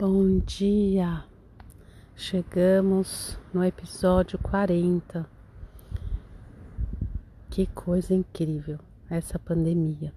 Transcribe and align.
Bom 0.00 0.38
dia! 0.46 1.24
Chegamos 2.14 3.36
no 3.52 3.64
episódio 3.64 4.38
40. 4.38 5.28
Que 7.50 7.66
coisa 7.66 8.14
incrível 8.14 8.78
essa 9.10 9.40
pandemia. 9.40 10.14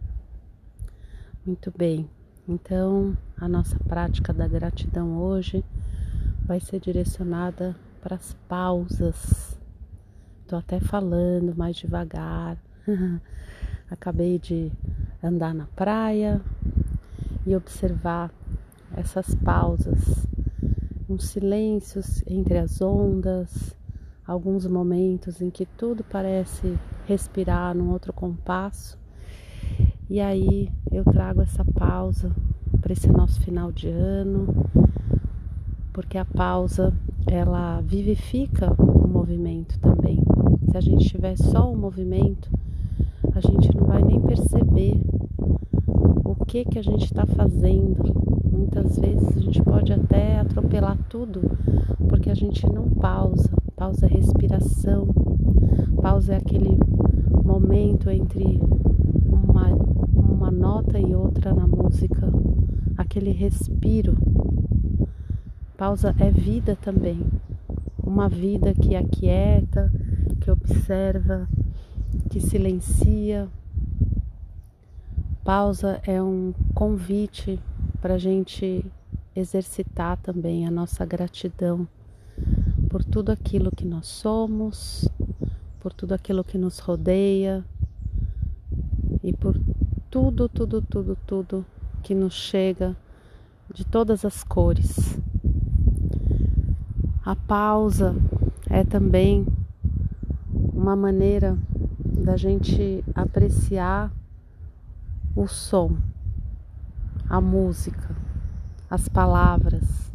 Muito 1.44 1.74
bem, 1.76 2.08
então 2.48 3.18
a 3.36 3.50
nossa 3.50 3.80
prática 3.80 4.32
da 4.32 4.48
gratidão 4.48 5.18
hoje 5.18 5.66
vai 6.46 6.60
ser 6.60 6.80
direcionada 6.80 7.76
para 8.04 8.18
as 8.18 8.36
pausas. 8.48 9.60
Tô 10.46 10.58
até 10.58 10.80
falando 10.80 11.56
mais 11.56 11.76
devagar. 11.76 12.56
Acabei 13.90 14.38
de 14.38 14.72
andar 15.24 15.56
na 15.56 15.66
praia 15.66 16.40
e 17.48 17.56
observar 17.56 18.30
essas 19.02 19.34
pausas, 19.34 20.28
uns 21.10 21.30
silêncios 21.30 22.24
entre 22.28 22.60
as 22.60 22.82
ondas, 22.82 23.76
alguns 24.26 24.68
momentos 24.68 25.42
em 25.42 25.50
que 25.50 25.66
tudo 25.66 26.04
parece 26.04 26.78
respirar 27.08 27.76
num 27.76 27.92
outro 27.92 28.14
compasso. 28.14 28.98
E 30.08 30.22
aí 30.22 30.72
eu 30.92 31.04
trago 31.04 31.42
essa 31.42 31.66
pausa 31.66 32.32
para 32.80 32.94
esse 32.94 33.12
nosso 33.12 33.42
final 33.42 33.72
de 33.72 33.88
ano, 33.90 34.48
porque 35.92 36.20
a 36.20 36.26
pausa 36.26 36.94
ela 37.26 37.82
vivifica 37.82 38.72
o 38.80 39.08
movimento 39.08 39.80
também. 39.80 40.20
Se 40.70 40.78
a 40.78 40.82
gente 40.82 41.10
tiver 41.10 41.36
só 41.38 41.72
o 41.72 41.76
movimento, 41.76 42.52
a 43.34 43.40
gente 43.42 43.76
não 43.76 43.88
vai 43.88 44.04
nem 44.04 44.22
perceber 44.22 45.02
o 46.24 46.46
que 46.46 46.66
que 46.66 46.78
a 46.78 46.84
gente 46.84 47.06
está 47.06 47.26
fazendo 47.26 48.31
Muitas 48.52 49.00
vezes 49.00 49.38
a 49.38 49.40
gente 49.40 49.64
pode 49.64 49.94
até 49.94 50.40
atropelar 50.40 50.98
tudo 51.08 51.42
porque 52.10 52.30
a 52.30 52.36
gente 52.36 52.66
não 52.68 52.90
pausa. 52.90 53.50
Pausa 53.78 54.06
a 54.06 54.10
respiração, 54.10 55.08
pausa 56.02 56.34
é 56.34 56.38
aquele 56.38 56.78
momento 57.44 58.10
entre 58.10 58.60
uma, 59.26 59.70
uma 60.14 60.52
nota 60.52 61.00
e 61.00 61.16
outra 61.16 61.54
na 61.54 61.66
música, 61.66 62.32
aquele 62.98 63.32
respiro. 63.32 64.18
Pausa 65.78 66.14
é 66.20 66.30
vida 66.30 66.78
também, 66.80 67.26
uma 68.04 68.30
vida 68.30 68.74
que 68.74 68.96
aquieta, 68.96 69.92
que 70.42 70.52
observa, 70.52 71.48
que 72.30 72.40
silencia. 72.40 73.48
Pausa 75.44 76.00
é 76.06 76.22
um 76.22 76.54
convite 76.76 77.60
para 78.02 78.16
a 78.16 78.18
gente 78.18 78.84
exercitar 79.36 80.18
também 80.18 80.66
a 80.66 80.72
nossa 80.72 81.06
gratidão 81.06 81.88
por 82.90 83.04
tudo 83.04 83.32
aquilo 83.32 83.72
que 83.72 83.86
nós 83.86 84.08
somos, 84.08 85.08
por 85.80 85.94
tudo 85.94 86.14
aquilo 86.14 86.44
que 86.44 86.58
nos 86.58 86.80
rodeia 86.80 87.64
e 89.24 89.32
por 89.32 89.56
tudo, 90.10 90.50
tudo, 90.50 90.82
tudo, 90.82 91.18
tudo 91.28 91.66
que 92.02 92.16
nos 92.16 92.34
chega 92.34 92.98
de 93.72 93.86
todas 93.86 94.26
as 94.26 94.44
cores. 94.44 95.18
A 97.24 97.36
pausa 97.36 98.16
é 98.68 98.84
também 98.84 99.46
uma 100.74 100.96
maneira 100.96 101.56
da 102.00 102.36
gente 102.36 103.04
apreciar 103.14 104.12
o 105.36 105.48
som 105.48 105.96
a 107.32 107.40
música, 107.40 108.14
as 108.90 109.08
palavras. 109.08 110.12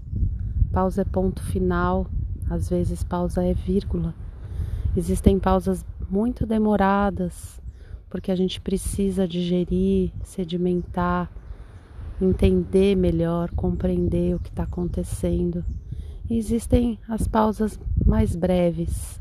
Pausa 0.71 1.01
é 1.01 1.05
ponto 1.07 1.43
final, 1.43 2.07
às 2.51 2.69
vezes 2.69 3.03
pausa 3.03 3.43
é 3.43 3.55
vírgula. 3.55 4.15
Existem 4.95 5.39
pausas 5.39 5.83
muito 6.11 6.45
demoradas, 6.45 7.59
porque 8.11 8.31
a 8.31 8.37
gente 8.37 8.61
precisa 8.61 9.27
digerir, 9.27 10.13
sedimentar, 10.23 11.31
entender 12.21 12.95
melhor, 12.95 13.51
compreender 13.53 14.35
o 14.35 14.39
que 14.39 14.51
está 14.51 14.65
acontecendo. 14.65 15.65
E 16.29 16.37
existem 16.37 16.99
as 17.09 17.27
pausas 17.27 17.81
mais 18.05 18.37
breves, 18.37 19.19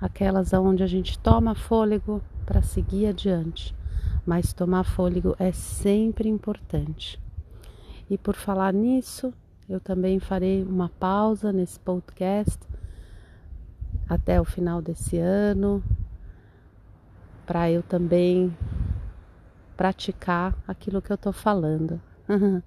aquelas 0.00 0.52
onde 0.52 0.82
a 0.82 0.88
gente 0.88 1.16
toma 1.16 1.54
fôlego 1.54 2.20
para 2.44 2.60
seguir 2.60 3.06
adiante 3.06 3.72
mas 4.26 4.52
tomar 4.52 4.84
fôlego 4.84 5.34
é 5.38 5.52
sempre 5.52 6.28
importante. 6.28 7.20
E 8.08 8.18
por 8.18 8.34
falar 8.34 8.72
nisso, 8.72 9.32
eu 9.68 9.80
também 9.80 10.18
farei 10.18 10.62
uma 10.62 10.88
pausa 10.88 11.52
nesse 11.52 11.80
podcast 11.80 12.58
até 14.08 14.40
o 14.40 14.44
final 14.44 14.82
desse 14.82 15.16
ano, 15.18 15.82
para 17.46 17.70
eu 17.70 17.82
também 17.82 18.54
praticar 19.76 20.56
aquilo 20.66 21.02
que 21.02 21.10
eu 21.10 21.16
estou 21.16 21.32
falando. 21.32 22.00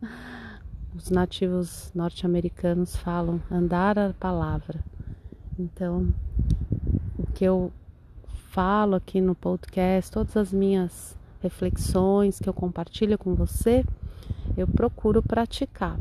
Os 0.96 1.10
nativos 1.10 1.92
norte-americanos 1.94 2.96
falam 2.96 3.42
andar 3.52 4.00
a 4.00 4.14
palavra. 4.14 4.84
Então, 5.60 6.14
o 7.18 7.26
que 7.28 7.46
eu 7.46 7.72
falo 8.50 8.96
aqui 8.96 9.22
no 9.22 9.36
podcast, 9.36 10.12
todas 10.12 10.36
as 10.36 10.52
minhas 10.52 11.17
reflexões 11.42 12.40
que 12.40 12.48
eu 12.50 12.54
compartilho 12.54 13.18
com 13.18 13.36
você, 13.36 13.86
eu 14.56 14.68
procuro 14.68 15.22
praticar. 15.22 16.00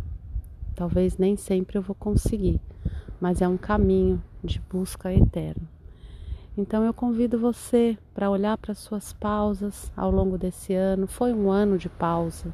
Talvez 0.75 1.17
nem 1.17 1.37
sempre 1.37 1.79
eu 1.79 1.83
vou 1.83 1.95
conseguir, 1.95 2.61
mas 3.21 3.41
é 3.41 3.49
um 3.49 3.57
caminho 3.57 4.23
de 4.45 4.61
busca 4.61 5.13
eterna. 5.13 5.77
Então 6.59 6.83
eu 6.85 6.95
convido 6.95 7.39
você 7.39 7.99
para 8.15 8.31
olhar 8.31 8.57
para 8.57 8.75
suas 8.75 9.13
pausas 9.13 9.93
ao 9.95 10.11
longo 10.11 10.39
desse 10.39 10.73
ano. 10.73 11.07
Foi 11.07 11.33
um 11.33 11.51
ano 11.51 11.77
de 11.77 11.89
pausa. 11.89 12.53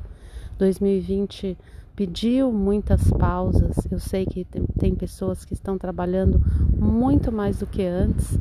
2020 0.58 1.56
pediu 1.94 2.50
muitas 2.50 3.08
pausas. 3.12 3.76
Eu 3.90 4.00
sei 4.00 4.26
que 4.26 4.44
tem 4.78 4.94
pessoas 4.94 5.44
que 5.44 5.54
estão 5.54 5.78
trabalhando 5.78 6.42
muito 6.76 7.30
mais 7.30 7.58
do 7.58 7.66
que 7.66 7.84
antes. 7.84 8.36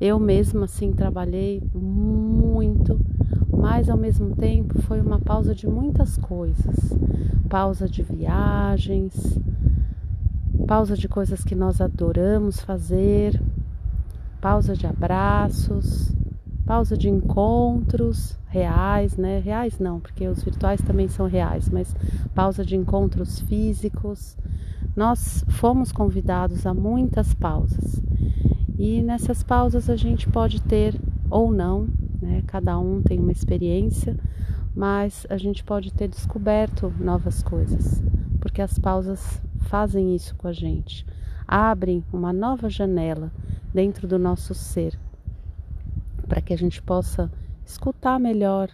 Eu 0.00 0.20
mesma 0.20 0.66
assim 0.66 0.92
trabalhei 0.92 1.60
muito 1.74 3.00
mas 3.50 3.88
ao 3.88 3.96
mesmo 3.96 4.34
tempo 4.36 4.80
foi 4.82 5.00
uma 5.00 5.18
pausa 5.20 5.54
de 5.54 5.66
muitas 5.66 6.16
coisas 6.16 6.92
pausa 7.52 7.86
de 7.86 8.02
viagens, 8.02 9.38
pausa 10.66 10.96
de 10.96 11.06
coisas 11.06 11.44
que 11.44 11.54
nós 11.54 11.82
adoramos 11.82 12.60
fazer, 12.60 13.38
pausa 14.40 14.74
de 14.74 14.86
abraços, 14.86 16.10
pausa 16.64 16.96
de 16.96 17.10
encontros 17.10 18.38
reais, 18.48 19.18
né? 19.18 19.38
Reais 19.38 19.78
não, 19.78 20.00
porque 20.00 20.26
os 20.26 20.42
virtuais 20.42 20.80
também 20.80 21.08
são 21.08 21.26
reais, 21.26 21.68
mas 21.68 21.94
pausa 22.34 22.64
de 22.64 22.74
encontros 22.74 23.40
físicos. 23.40 24.34
Nós 24.96 25.44
fomos 25.48 25.92
convidados 25.92 26.64
a 26.64 26.72
muitas 26.72 27.34
pausas. 27.34 28.02
E 28.78 29.02
nessas 29.02 29.42
pausas 29.42 29.90
a 29.90 29.96
gente 29.96 30.26
pode 30.26 30.62
ter 30.62 30.98
ou 31.28 31.52
não 31.52 31.86
né? 32.22 32.42
Cada 32.46 32.78
um 32.78 33.02
tem 33.02 33.18
uma 33.18 33.32
experiência, 33.32 34.16
mas 34.74 35.26
a 35.28 35.36
gente 35.36 35.64
pode 35.64 35.92
ter 35.92 36.08
descoberto 36.08 36.94
novas 36.98 37.42
coisas, 37.42 38.00
porque 38.40 38.62
as 38.62 38.78
pausas 38.78 39.42
fazem 39.62 40.14
isso 40.14 40.34
com 40.36 40.46
a 40.46 40.52
gente, 40.52 41.04
abrem 41.46 42.04
uma 42.12 42.32
nova 42.32 42.70
janela 42.70 43.32
dentro 43.74 44.06
do 44.06 44.18
nosso 44.18 44.54
ser, 44.54 44.98
para 46.28 46.40
que 46.40 46.54
a 46.54 46.56
gente 46.56 46.80
possa 46.80 47.30
escutar 47.66 48.18
melhor, 48.20 48.70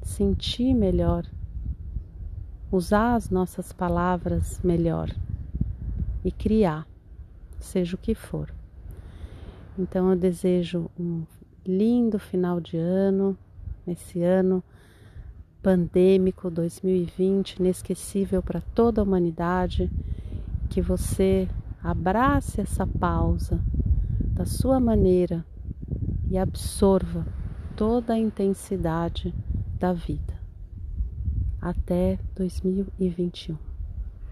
sentir 0.00 0.74
melhor, 0.74 1.26
usar 2.70 3.14
as 3.14 3.28
nossas 3.28 3.72
palavras 3.72 4.58
melhor 4.64 5.10
e 6.24 6.32
criar, 6.32 6.86
seja 7.60 7.96
o 7.96 7.98
que 7.98 8.14
for. 8.14 8.52
Então 9.78 10.10
eu 10.10 10.16
desejo 10.16 10.90
um 10.98 11.24
lindo 11.66 12.18
final 12.18 12.60
de 12.60 12.76
ano, 12.76 13.36
esse 13.86 14.22
ano 14.22 14.62
pandêmico 15.62 16.50
2020, 16.50 17.56
inesquecível 17.60 18.42
para 18.42 18.60
toda 18.60 19.00
a 19.00 19.04
humanidade, 19.04 19.90
que 20.68 20.80
você 20.80 21.48
abrace 21.82 22.60
essa 22.60 22.86
pausa 22.86 23.60
da 24.34 24.44
sua 24.44 24.80
maneira 24.80 25.44
e 26.28 26.36
absorva 26.36 27.26
toda 27.76 28.14
a 28.14 28.18
intensidade 28.18 29.32
da 29.78 29.92
vida. 29.92 30.40
Até 31.60 32.18
2021. 32.34 33.71